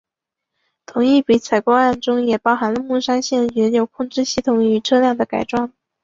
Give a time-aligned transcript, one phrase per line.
[0.87, 5.71] 同一笔采购案中也包含了木栅线原有控制系统与车辆的改装。